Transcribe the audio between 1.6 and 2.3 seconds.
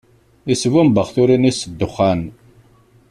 s ddexxan.